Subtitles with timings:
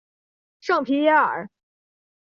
[0.61, 1.51] 圣皮耶尔。